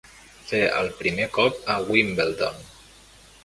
[0.51, 2.61] Fer el primer cop a Wimbledon.